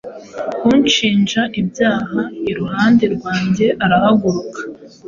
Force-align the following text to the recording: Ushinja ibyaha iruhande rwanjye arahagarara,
Ushinja 0.87 1.41
ibyaha 1.61 2.19
iruhande 2.49 3.05
rwanjye 3.15 3.65
arahagarara, 3.85 4.61